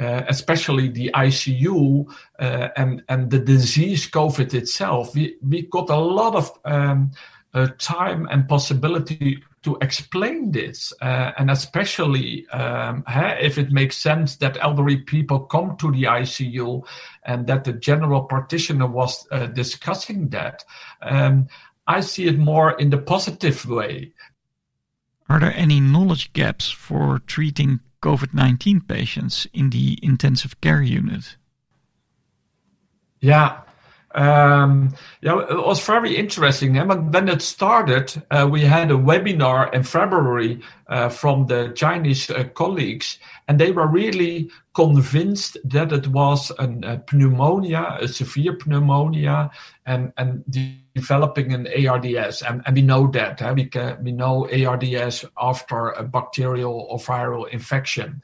uh, 0.00 0.22
especially 0.28 0.88
the 0.88 1.10
ICU 1.14 2.06
uh, 2.38 2.68
and 2.76 3.02
and 3.08 3.30
the 3.30 3.38
disease 3.38 4.08
COVID 4.10 4.54
itself, 4.54 5.14
we 5.14 5.36
we 5.42 5.62
got 5.62 5.90
a 5.90 5.96
lot 5.96 6.34
of 6.34 6.50
um, 6.64 7.10
uh, 7.54 7.68
time 7.78 8.28
and 8.30 8.48
possibility 8.48 9.42
to 9.62 9.76
explain 9.80 10.52
this, 10.52 10.92
uh, 11.02 11.32
and 11.36 11.50
especially 11.50 12.46
um, 12.50 13.02
if 13.08 13.58
it 13.58 13.72
makes 13.72 13.96
sense 13.96 14.36
that 14.36 14.56
elderly 14.60 14.98
people 14.98 15.40
come 15.40 15.76
to 15.78 15.90
the 15.90 16.04
ICU 16.04 16.86
and 17.24 17.46
that 17.46 17.64
the 17.64 17.72
general 17.72 18.22
practitioner 18.22 18.86
was 18.86 19.26
uh, 19.30 19.46
discussing 19.46 20.28
that. 20.28 20.64
Um, 21.02 21.48
I 21.86 22.00
see 22.00 22.26
it 22.26 22.38
more 22.38 22.78
in 22.78 22.90
the 22.90 22.98
positive 22.98 23.66
way. 23.66 24.12
Are 25.28 25.40
there 25.40 25.54
any 25.54 25.80
knowledge 25.80 26.32
gaps 26.32 26.70
for 26.70 27.20
treating 27.26 27.80
COVID 28.02 28.34
19 28.34 28.82
patients 28.82 29.46
in 29.52 29.70
the 29.70 29.98
intensive 30.02 30.60
care 30.60 30.82
unit? 30.82 31.36
Yeah, 33.20 33.62
um, 34.18 34.92
yeah, 35.22 35.38
it 35.38 35.64
was 35.64 35.84
very 35.86 36.16
interesting. 36.16 36.76
And 36.76 37.14
when 37.14 37.28
it 37.28 37.40
started, 37.40 38.20
uh, 38.32 38.48
we 38.50 38.62
had 38.62 38.90
a 38.90 38.94
webinar 38.94 39.72
in 39.72 39.84
February 39.84 40.60
uh, 40.88 41.08
from 41.08 41.46
the 41.46 41.72
Chinese 41.76 42.28
uh, 42.28 42.44
colleagues, 42.54 43.18
and 43.46 43.60
they 43.60 43.70
were 43.70 43.86
really 43.86 44.50
convinced 44.74 45.56
that 45.64 45.92
it 45.92 46.08
was 46.08 46.50
an, 46.58 46.82
a 46.82 47.00
pneumonia, 47.12 47.96
a 48.00 48.08
severe 48.08 48.58
pneumonia, 48.66 49.52
and, 49.86 50.12
and 50.16 50.44
developing 50.96 51.52
an 51.52 51.68
ARDS. 51.86 52.42
And, 52.42 52.62
and 52.66 52.74
we 52.74 52.82
know 52.82 53.06
that. 53.12 53.38
Huh? 53.38 53.52
We, 53.54 53.66
can, 53.66 54.02
we 54.02 54.10
know 54.10 54.48
ARDS 54.50 55.26
after 55.40 55.90
a 55.90 56.02
bacterial 56.02 56.88
or 56.90 56.98
viral 56.98 57.48
infection. 57.50 58.20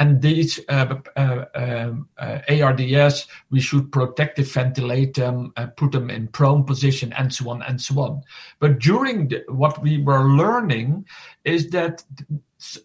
And 0.00 0.22
these 0.22 0.58
uh, 0.70 0.94
uh, 1.14 1.44
um, 1.54 2.08
uh, 2.16 2.38
ARDS, 2.48 3.26
we 3.50 3.60
should 3.60 3.92
protective 3.92 4.50
ventilate 4.50 5.12
them, 5.12 5.52
uh, 5.58 5.66
put 5.66 5.92
them 5.92 6.08
in 6.08 6.28
prone 6.28 6.64
position, 6.64 7.12
and 7.12 7.34
so 7.34 7.50
on 7.50 7.60
and 7.60 7.78
so 7.78 8.00
on. 8.00 8.22
But 8.60 8.78
during 8.78 9.28
the, 9.28 9.44
what 9.48 9.82
we 9.82 10.02
were 10.02 10.24
learning 10.24 11.04
is 11.44 11.68
that 11.70 12.02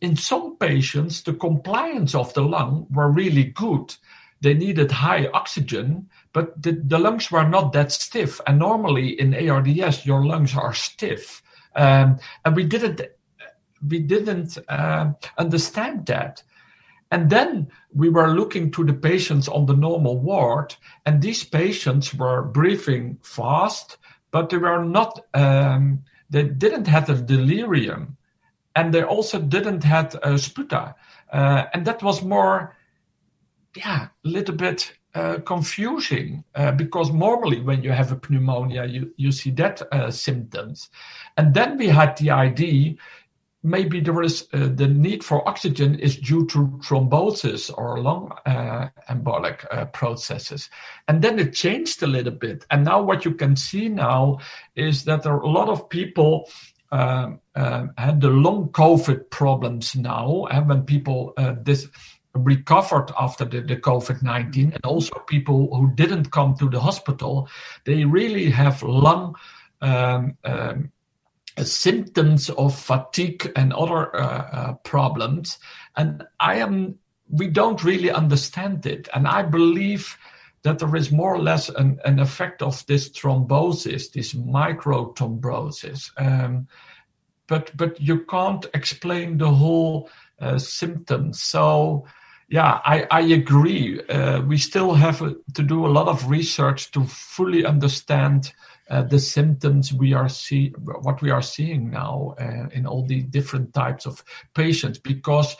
in 0.02 0.18
some 0.18 0.58
patients, 0.58 1.22
the 1.22 1.34
compliance 1.34 2.16
of 2.16 2.34
the 2.34 2.42
lung 2.42 2.86
were 2.92 3.10
really 3.10 3.46
good. 3.46 3.96
They 4.42 4.54
needed 4.54 4.92
high 4.92 5.28
oxygen, 5.28 6.10
but 6.34 6.62
the, 6.62 6.74
the 6.74 7.00
lungs 7.00 7.32
were 7.32 7.48
not 7.48 7.72
that 7.72 7.94
stiff. 7.94 8.42
And 8.46 8.60
normally 8.60 9.18
in 9.18 9.34
ARDS, 9.34 10.06
your 10.06 10.26
lungs 10.26 10.54
are 10.54 10.74
stiff. 10.74 11.42
Um, 11.78 12.20
and 12.44 12.58
we 12.58 12.66
didn't 12.66 13.02
we 13.88 14.00
didn't 14.00 14.58
uh, 14.68 15.12
understand 15.38 16.08
that. 16.08 16.44
And 17.12 17.30
then 17.30 17.72
we 17.94 18.10
were 18.10 18.30
looking 18.30 18.72
to 18.72 18.84
the 18.84 18.94
patients 18.94 19.48
on 19.48 19.66
the 19.66 19.76
normal 19.76 20.20
ward, 20.20 20.76
and 21.06 21.22
these 21.22 21.44
patients 21.44 22.14
were 22.14 22.42
breathing 22.42 23.20
fast, 23.22 23.98
but 24.32 24.50
they 24.50 24.58
were 24.58 24.84
not, 24.84 25.26
um, 25.34 26.04
they 26.30 26.44
didn't 26.44 26.88
have 26.88 27.10
a 27.10 27.16
delirium, 27.16 28.18
and 28.76 28.94
they 28.94 29.04
also 29.04 29.40
didn't 29.40 29.84
have 29.84 30.16
a 30.16 30.34
sputa. 30.38 30.96
Uh, 31.32 31.66
and 31.74 31.86
that 31.86 32.02
was 32.04 32.24
more, 32.24 32.76
yeah, 33.76 34.08
a 34.26 34.28
little 34.28 34.56
bit 34.56 34.94
uh, 35.16 35.40
confusing 35.46 36.44
uh, 36.56 36.72
because 36.72 37.12
normally 37.12 37.62
when 37.62 37.82
you 37.82 37.92
have 37.92 38.12
a 38.12 38.20
pneumonia, 38.30 38.86
you, 38.86 39.14
you 39.16 39.32
see 39.32 39.52
that 39.52 39.82
uh, 39.94 40.12
symptoms. 40.12 40.90
And 41.38 41.54
then 41.54 41.78
we 41.78 41.88
had 41.88 42.18
the 42.18 42.32
idea 42.32 42.96
maybe 43.66 44.00
there 44.00 44.22
is 44.22 44.48
uh, 44.54 44.70
the 44.76 44.88
need 44.88 45.24
for 45.24 45.48
oxygen 45.50 46.00
is 46.00 46.18
due 46.18 46.46
to 46.46 46.68
thrombosis 46.86 47.72
or 47.76 48.00
lung 48.00 48.32
uh, 48.46 48.90
embolic 49.10 49.66
uh, 49.72 49.86
processes. 49.86 50.70
And 51.08 51.22
then 51.24 51.40
it 51.40 51.54
changed 51.54 52.04
a 52.04 52.08
little 52.08 52.32
bit. 52.34 52.66
And 52.70 52.86
now 52.86 53.02
what 53.02 53.26
you 53.26 53.34
can 53.34 53.56
see 53.56 53.90
now 53.90 54.38
is 54.76 55.04
that 55.06 55.24
there 55.24 55.34
are 55.34 55.42
a 55.42 55.50
lot 55.50 55.70
of 55.70 55.90
people 55.90 56.48
um, 56.92 57.40
uh, 57.56 57.88
had 57.98 58.22
the 58.22 58.30
long 58.30 58.70
covid 58.70 59.30
problems 59.32 59.96
now 59.96 60.46
and 60.52 60.70
when 60.70 60.84
people 60.84 61.34
uh, 61.36 61.56
this 61.64 61.88
recovered 62.36 63.12
after 63.20 63.44
the, 63.44 63.62
the 63.62 63.76
covid-19 63.76 64.76
and 64.76 64.86
also 64.86 65.16
people 65.28 65.76
who 65.76 65.92
didn't 65.96 66.32
come 66.32 66.56
to 66.56 66.70
the 66.70 66.80
hospital 66.80 67.50
they 67.86 68.06
really 68.06 68.52
have 68.52 68.84
lung 68.84 69.36
um, 69.82 70.38
um, 70.44 70.92
symptoms 71.64 72.50
of 72.50 72.78
fatigue 72.78 73.52
and 73.56 73.72
other 73.72 74.14
uh, 74.16 74.50
uh, 74.52 74.74
problems. 74.84 75.58
And 75.96 76.24
I 76.40 76.56
am, 76.56 77.00
we 77.30 77.48
don't 77.48 77.84
really 77.84 78.12
understand 78.12 78.86
it. 78.86 79.08
And 79.14 79.28
I 79.28 79.44
believe 79.44 80.18
that 80.64 80.80
there 80.80 80.96
is 80.96 81.12
more 81.12 81.36
or 81.36 81.42
less 81.42 81.70
an, 81.70 82.00
an 82.04 82.20
effect 82.20 82.62
of 82.62 82.86
this 82.88 83.10
thrombosis, 83.10 84.12
this 84.12 84.34
microthrombosis. 84.34 86.10
Um, 86.18 86.68
but 87.48 87.72
but 87.78 88.02
you 88.02 88.26
can't 88.26 88.66
explain 88.74 89.38
the 89.38 89.52
whole 89.52 90.10
uh, 90.40 90.58
symptoms. 90.58 91.42
So 91.42 92.08
yeah, 92.50 92.80
I, 92.86 93.08
I 93.10 93.22
agree. 93.22 94.02
Uh, 94.08 94.42
we 94.42 94.58
still 94.58 94.94
have 94.94 95.20
to 95.20 95.64
do 95.64 95.86
a 95.86 95.94
lot 95.94 96.08
of 96.08 96.30
research 96.30 96.92
to 96.92 97.04
fully 97.06 97.66
understand 97.66 98.54
uh, 98.90 99.04
the 99.04 99.20
symptoms 99.20 99.94
we 99.94 100.14
are 100.14 100.30
see 100.30 100.70
what 101.02 101.22
we 101.22 101.30
are 101.30 101.42
seeing 101.42 101.90
now 101.90 102.36
uh, 102.40 102.68
in 102.72 102.86
all 102.86 103.06
the 103.06 103.24
different 103.24 103.74
types 103.74 104.06
of 104.06 104.24
patients 104.54 105.00
because 105.00 105.56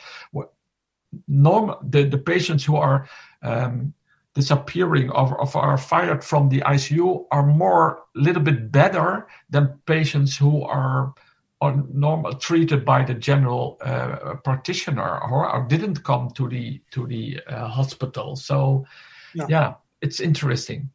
normal 1.28 1.78
the, 1.82 2.04
the 2.04 2.18
patients 2.18 2.64
who 2.64 2.76
are 2.76 3.08
um, 3.42 3.92
disappearing 4.34 5.10
or, 5.10 5.40
or, 5.40 5.56
are 5.56 5.78
fired 5.78 6.22
from 6.22 6.48
the 6.48 6.60
ICU 6.60 7.24
are 7.30 7.46
more 7.46 8.02
a 8.16 8.20
little 8.20 8.42
bit 8.42 8.70
better 8.70 9.26
than 9.50 9.78
patients 9.86 10.36
who 10.36 10.62
are 10.62 11.14
are 11.62 11.82
normal 11.90 12.34
treated 12.34 12.84
by 12.84 13.02
the 13.02 13.14
general 13.14 13.78
uh, 13.80 14.34
practitioner 14.44 15.18
or, 15.20 15.50
or, 15.50 15.66
didn't 15.66 16.04
come 16.04 16.30
to 16.32 16.48
the 16.48 16.82
to 16.90 17.06
the 17.06 17.40
uh, 17.48 17.66
hospital. 17.66 18.36
So, 18.36 18.84
yeah. 19.34 19.46
yeah, 19.48 19.74
it's 20.02 20.20
interesting. 20.20 20.90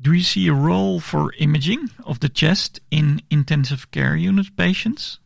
Do 0.00 0.12
you 0.12 0.22
see 0.22 0.46
a 0.46 0.54
role 0.54 1.00
for 1.00 1.32
imaging 1.38 1.90
of 2.04 2.20
the 2.20 2.28
chest 2.28 2.80
in 2.90 3.20
intensive 3.30 3.90
care 3.90 4.14
unit 4.14 4.56
patients? 4.56 5.18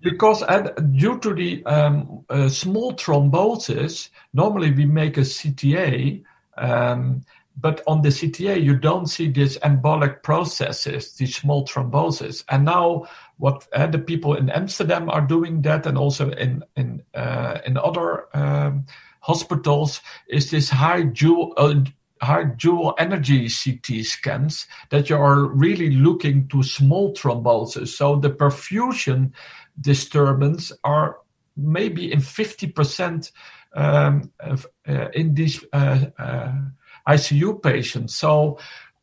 Because 0.00 0.42
uh, 0.42 0.70
due 0.96 1.18
to 1.18 1.34
the 1.34 1.62
um, 1.66 2.24
uh, 2.30 2.48
small 2.48 2.94
thrombosis, 2.94 4.08
normally 4.32 4.70
we 4.70 4.86
make 4.86 5.18
a 5.18 5.22
CTA, 5.22 6.22
um, 6.56 7.22
but 7.58 7.82
on 7.86 8.00
the 8.00 8.08
CTA 8.08 8.62
you 8.62 8.74
don't 8.74 9.06
see 9.06 9.28
these 9.28 9.58
embolic 9.58 10.22
processes, 10.22 11.12
these 11.16 11.36
small 11.36 11.66
thromboses. 11.66 12.42
And 12.48 12.64
now, 12.64 13.06
what 13.36 13.68
uh, 13.74 13.88
the 13.88 13.98
people 13.98 14.34
in 14.34 14.48
Amsterdam 14.48 15.10
are 15.10 15.20
doing 15.20 15.60
that, 15.62 15.84
and 15.84 15.98
also 15.98 16.30
in 16.30 16.64
in 16.76 17.02
uh, 17.12 17.58
in 17.66 17.76
other 17.76 18.34
um, 18.34 18.86
hospitals, 19.20 20.00
is 20.28 20.50
this 20.50 20.70
high 20.70 21.02
dual 21.02 21.52
high 22.22 22.44
dual 22.44 22.94
energy 22.98 23.48
CT 23.48 24.04
scans 24.04 24.66
that 24.90 25.08
you 25.08 25.16
are 25.16 25.44
really 25.44 25.90
looking 25.90 26.48
to 26.48 26.62
small 26.62 27.14
thrombosis. 27.14 27.88
So 27.88 28.16
the 28.16 28.30
perfusion 28.30 29.32
disturbance 29.80 30.72
are 30.84 31.18
maybe 31.56 32.12
in 32.12 32.20
50% 32.20 33.32
um, 33.74 34.30
uh, 34.40 34.56
in 35.14 35.34
these 35.34 35.64
uh, 35.72 36.06
uh, 36.18 36.52
ICU 37.08 37.62
patients. 37.62 38.16
So 38.16 38.58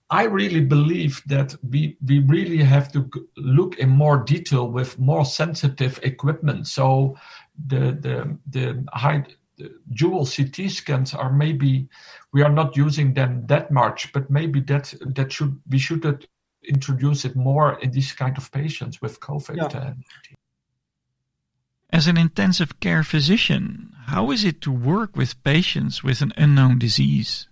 I 0.10 0.24
really 0.24 0.62
believe 0.62 1.22
that 1.26 1.56
we, 1.68 1.98
we 2.06 2.20
really 2.20 2.64
have 2.64 2.92
to 2.94 3.10
look 3.36 3.78
in 3.78 3.90
more 3.90 4.24
detail 4.24 4.70
with 4.70 5.00
more 5.00 5.26
sensitive 5.26 6.00
equipment. 6.04 6.68
So 6.68 7.18
the, 7.66 7.98
the, 8.00 8.38
the 8.50 8.86
high 8.94 9.26
dual 9.92 10.26
CT 10.26 10.70
scans 10.70 11.14
are 11.14 11.32
maybe 11.32 11.88
we 12.34 12.42
are 12.42 12.52
not 12.52 12.78
using 12.78 13.14
them 13.14 13.46
that 13.48 13.72
much, 13.72 14.12
but 14.14 14.30
maybe 14.30 14.60
that 14.62 14.94
that 15.16 15.32
should 15.32 15.60
we 15.70 15.80
should 15.80 16.28
introduce 16.64 17.26
it 17.26 17.36
more 17.36 17.80
in 17.80 17.92
these 17.92 18.14
kind 18.14 18.38
of 18.38 18.52
patients 18.52 19.02
with 19.02 19.20
COVID. 19.20 19.58
Yeah. 19.58 19.94
As 21.90 22.08
an 22.08 22.18
intensive 22.18 22.80
care 22.80 23.04
physician, 23.04 23.94
how 24.08 24.32
is 24.32 24.44
it 24.44 24.62
to 24.62 24.72
work 24.72 25.16
with 25.16 25.42
patients 25.44 26.04
with 26.04 26.22
an 26.22 26.34
unknown 26.36 26.80
disease? 26.80 27.48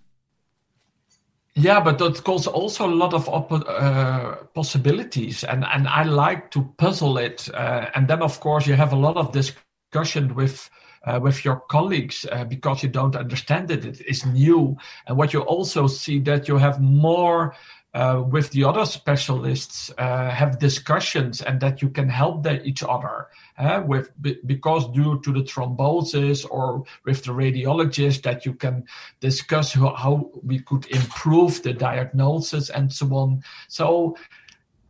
Yeah, 1.54 1.80
but 1.80 1.98
that 1.98 2.22
calls 2.22 2.46
also 2.46 2.86
a 2.86 2.94
lot 2.94 3.14
of 3.14 3.30
uh, 3.30 4.34
possibilities, 4.54 5.42
and 5.42 5.64
and 5.64 5.88
I 5.88 6.02
like 6.02 6.50
to 6.50 6.70
puzzle 6.76 7.16
it. 7.16 7.48
Uh, 7.54 7.86
and 7.94 8.08
then, 8.08 8.20
of 8.20 8.38
course, 8.40 8.66
you 8.66 8.74
have 8.74 8.92
a 8.92 8.96
lot 8.96 9.16
of 9.16 9.32
discussion 9.32 10.34
with 10.34 10.68
uh, 11.06 11.20
with 11.22 11.44
your 11.44 11.60
colleagues 11.68 12.26
uh, 12.32 12.44
because 12.44 12.82
you 12.82 12.88
don't 12.88 13.16
understand 13.16 13.70
it. 13.70 13.84
It 13.84 14.00
is 14.06 14.26
new. 14.26 14.76
And 15.06 15.16
what 15.16 15.32
you 15.32 15.40
also 15.40 15.86
see 15.86 16.18
that 16.20 16.48
you 16.48 16.56
have 16.56 16.80
more 16.80 17.54
uh, 17.96 18.22
with 18.28 18.50
the 18.50 18.62
other 18.62 18.84
specialists 18.84 19.90
uh, 19.96 20.28
have 20.28 20.58
discussions 20.58 21.40
and 21.40 21.58
that 21.60 21.80
you 21.80 21.88
can 21.88 22.10
help 22.10 22.42
the, 22.42 22.62
each 22.62 22.82
other 22.82 23.28
uh, 23.56 23.82
with 23.86 24.10
because 24.44 24.86
due 24.92 25.18
to 25.22 25.32
the 25.32 25.40
thrombosis 25.40 26.44
or 26.50 26.84
with 27.06 27.24
the 27.24 27.32
radiologist 27.32 28.22
that 28.22 28.44
you 28.44 28.52
can 28.52 28.84
discuss 29.20 29.72
how, 29.72 29.94
how 29.94 30.30
we 30.42 30.58
could 30.58 30.84
improve 30.90 31.62
the 31.62 31.72
diagnosis 31.72 32.68
and 32.68 32.92
so 32.92 33.06
on 33.14 33.42
so 33.68 34.14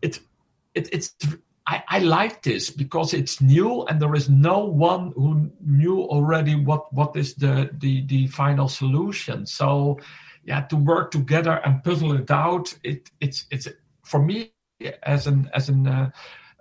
it, 0.02 0.18
it 0.74 0.88
it's 0.92 1.14
I, 1.66 1.82
I, 1.88 1.98
like 1.98 2.42
this 2.42 2.70
because 2.70 3.12
it's 3.12 3.40
new 3.40 3.82
and 3.84 4.00
there 4.00 4.14
is 4.14 4.28
no 4.28 4.60
one 4.64 5.12
who 5.16 5.50
knew 5.64 6.00
already 6.02 6.54
what 6.54 6.92
what 6.92 7.16
is 7.16 7.34
the 7.34 7.70
the, 7.78 8.06
the 8.06 8.28
final 8.28 8.68
solution 8.68 9.46
so 9.46 9.98
yeah 10.44 10.60
to 10.62 10.76
work 10.76 11.10
together 11.10 11.60
and 11.64 11.82
puzzle 11.82 12.12
it 12.12 12.30
out 12.30 12.72
it 12.84 13.10
it's 13.20 13.46
it's 13.50 13.66
for 14.04 14.22
me 14.22 14.52
as 15.02 15.26
an 15.26 15.50
as 15.54 15.68
an 15.68 15.86
uh, 15.86 16.10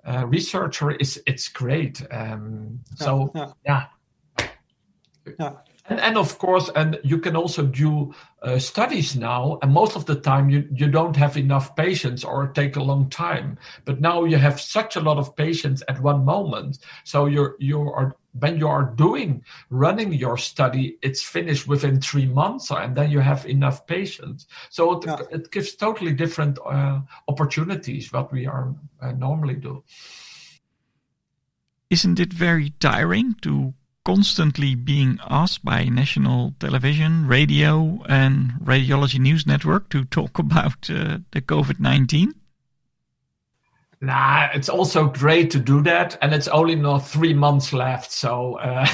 uh, 0.05 0.25
researcher 0.25 0.91
is 0.91 1.21
it's 1.27 1.49
great 1.49 2.01
um, 2.11 2.79
so 2.95 3.31
yeah, 3.35 3.51
yeah. 3.65 4.47
yeah. 5.39 5.53
And, 5.87 5.99
and, 5.99 6.17
of 6.17 6.39
course, 6.39 6.69
and 6.75 6.99
you 7.03 7.19
can 7.19 7.35
also 7.35 7.63
do 7.63 8.13
uh, 8.41 8.57
studies 8.57 9.15
now. 9.15 9.59
And 9.61 9.71
most 9.71 9.95
of 9.95 10.07
the 10.07 10.15
time, 10.15 10.49
you, 10.49 10.67
you 10.73 10.87
don't 10.87 11.15
have 11.15 11.37
enough 11.37 11.75
patients 11.75 12.23
or 12.23 12.47
take 12.47 12.75
a 12.75 12.81
long 12.81 13.07
time. 13.09 13.59
But 13.85 14.01
now 14.01 14.23
you 14.23 14.37
have 14.37 14.59
such 14.59 14.95
a 14.95 14.99
lot 14.99 15.17
of 15.17 15.35
patients 15.35 15.83
at 15.87 16.01
one 16.01 16.25
moment. 16.25 16.79
So 17.03 17.27
you're 17.27 17.55
you 17.59 17.81
are 17.81 18.15
when 18.39 18.57
you 18.57 18.67
are 18.67 18.83
doing 18.83 19.43
running 19.69 20.11
your 20.11 20.37
study, 20.37 20.97
it's 21.01 21.21
finished 21.21 21.67
within 21.67 22.01
three 22.01 22.25
months, 22.25 22.71
and 22.71 22.95
then 22.95 23.11
you 23.11 23.19
have 23.19 23.45
enough 23.45 23.85
patients. 23.85 24.47
So 24.71 24.97
it, 24.97 25.05
yeah. 25.05 25.21
it 25.31 25.51
gives 25.51 25.75
totally 25.75 26.13
different 26.13 26.57
uh, 26.65 27.01
opportunities 27.27 28.11
what 28.11 28.31
we 28.31 28.47
are 28.47 28.73
uh, 29.01 29.11
normally 29.11 29.55
do. 29.55 29.83
Isn't 31.89 32.19
it 32.19 32.33
very 32.33 32.71
tiring 32.79 33.35
to 33.43 33.73
constantly 34.05 34.75
being 34.75 35.19
asked 35.29 35.65
by 35.65 35.85
national 35.85 36.53
television, 36.59 37.27
radio, 37.27 38.03
and 38.07 38.53
Radiology 38.63 39.19
News 39.19 39.45
Network 39.45 39.89
to 39.89 40.05
talk 40.05 40.39
about 40.39 40.89
uh, 40.89 41.17
the 41.31 41.41
COVID 41.41 41.79
19? 41.79 42.33
Nah, 44.01 44.49
it's 44.53 44.69
also 44.69 45.07
great 45.07 45.49
to 45.51 45.59
do 45.59 45.81
that, 45.81 46.17
and 46.21 46.33
it's 46.33 46.47
only 46.49 46.75
not 46.75 46.99
three 46.99 47.33
months 47.33 47.73
left. 47.73 48.11
So, 48.11 48.55
uh, 48.59 48.85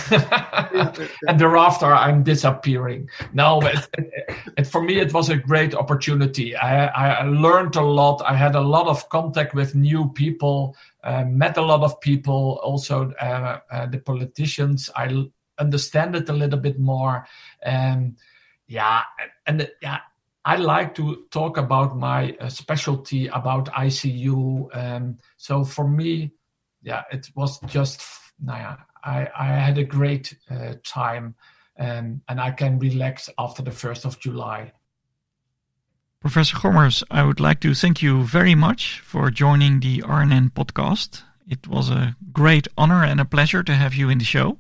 and 1.28 1.40
thereafter, 1.40 1.88
I'm 1.88 2.24
disappearing. 2.24 3.10
No, 3.34 3.62
it, 3.62 3.90
it, 3.98 4.36
it, 4.58 4.68
for 4.68 4.82
me, 4.82 5.00
it 5.00 5.12
was 5.12 5.30
a 5.30 5.36
great 5.36 5.74
opportunity. 5.74 6.56
I, 6.56 6.86
I, 6.86 7.24
learned 7.24 7.76
a 7.76 7.82
lot. 7.82 8.22
I 8.26 8.36
had 8.36 8.56
a 8.56 8.62
lot 8.62 8.88
of 8.88 9.10
contact 9.10 9.54
with 9.54 9.76
new 9.76 10.10
people, 10.14 10.78
uh, 11.04 11.24
met 11.26 11.58
a 11.58 11.62
lot 11.62 11.82
of 11.82 12.00
people. 12.02 12.60
Also, 12.64 13.12
uh, 13.20 13.60
uh 13.72 13.88
the 13.88 14.00
politicians. 14.00 14.90
I 14.96 15.26
understand 15.58 16.16
it 16.16 16.30
a 16.30 16.34
little 16.34 16.60
bit 16.60 16.80
more. 16.80 17.28
and 17.62 18.18
yeah, 18.68 19.02
and 19.46 19.70
yeah, 19.82 20.00
I 20.46 20.56
like 20.56 20.96
to 20.96 21.26
talk 21.30 21.58
about 21.58 21.98
my 21.98 22.36
uh, 22.40 22.50
specialty 22.50 23.28
about 23.28 23.66
ICU. 23.74 24.76
Um, 24.76 25.18
so 25.38 25.64
for 25.64 25.88
me, 25.88 26.32
yeah, 26.82 27.04
it 27.12 27.30
was 27.36 27.60
just, 27.68 28.02
nah, 28.40 28.78
I, 29.04 29.28
I 29.38 29.46
had 29.46 29.78
a 29.78 29.84
great 29.84 30.36
uh, 30.50 30.76
time 30.84 31.36
um, 31.78 32.22
and 32.28 32.40
I 32.40 32.52
can 32.52 32.80
relax 32.80 33.30
after 33.38 33.62
the 33.62 33.72
1st 33.72 34.06
of 34.06 34.20
July. 34.20 34.72
Professor 36.22 36.56
Gommers, 36.56 37.04
I 37.10 37.24
would 37.24 37.40
like 37.40 37.62
to 37.62 37.74
thank 37.74 38.04
you 38.04 38.24
very 38.24 38.54
much 38.54 39.00
for 39.00 39.32
joining 39.32 39.80
the 39.80 40.04
RNN 40.04 40.52
podcast. 40.52 41.24
It 41.50 41.68
was 41.68 41.90
a 41.90 42.16
great 42.32 42.68
honor 42.78 43.04
and 43.04 43.20
a 43.20 43.26
pleasure 43.26 43.64
to 43.64 43.74
have 43.74 43.96
you 43.96 44.08
in 44.08 44.20
the 44.20 44.24
show. 44.24 44.60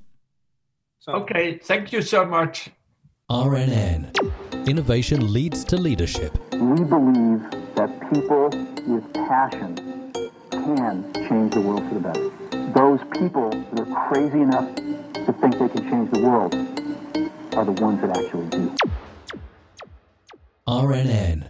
Okay, 1.07 1.59
thank 1.59 1.93
you 1.93 2.01
so 2.01 2.25
much. 2.25 2.71
RNN. 3.29 4.09
Innovation 4.67 5.31
leads 5.31 5.63
to 5.65 5.77
leadership. 5.77 6.35
We 6.53 6.83
believe 6.83 7.41
that 7.75 7.91
people 8.11 8.49
with 8.87 9.13
passion 9.13 9.75
can 10.51 11.13
change 11.13 11.53
the 11.53 11.61
world 11.61 11.87
for 11.87 11.93
the 11.93 11.99
better. 11.99 12.29
Those 12.73 13.01
people 13.11 13.51
that 13.51 13.87
are 13.87 14.09
crazy 14.09 14.41
enough 14.41 14.73
to 14.75 15.31
think 15.39 15.59
they 15.59 15.69
can 15.69 15.87
change 15.91 16.09
the 16.09 16.21
world 16.21 16.55
are 17.53 17.65
the 17.65 17.79
ones 17.83 18.01
that 18.01 18.17
actually 18.17 18.47
do. 18.49 18.75
RNN 20.71 21.49